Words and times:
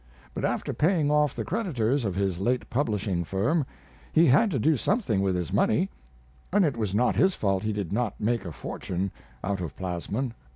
But 0.33 0.43
after 0.45 0.73
paying 0.73 1.11
off 1.11 1.35
the 1.35 1.45
creditors 1.45 2.05
of 2.05 2.15
his 2.15 2.39
late 2.39 2.67
publishing 2.71 3.23
firm 3.23 3.67
he 4.11 4.25
had 4.25 4.49
to 4.49 4.57
do 4.57 4.75
something 4.75 5.21
with 5.21 5.35
his 5.35 5.53
money, 5.53 5.91
and 6.51 6.65
it 6.65 6.75
was 6.75 6.95
not 6.95 7.15
his 7.15 7.35
fault 7.35 7.61
if 7.61 7.67
he 7.67 7.73
did 7.73 7.93
not 7.93 8.19
make 8.19 8.43
a 8.43 8.51
fortune 8.51 9.11
out 9.43 9.61
of 9.61 9.75
plasmon. 9.77 10.33